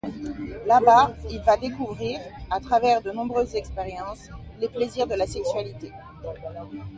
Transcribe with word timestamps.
Là-bas, 0.65 1.13
il 1.29 1.41
va 1.41 1.57
découvrir, 1.57 2.19
à 2.49 2.59
travers 2.59 3.03
de 3.03 3.11
nombreuses 3.11 3.53
expériences, 3.53 4.29
les 4.59 4.67
plaisirs 4.67 5.05
de 5.05 5.13
la 5.13 5.27
sexualité. 5.27 5.91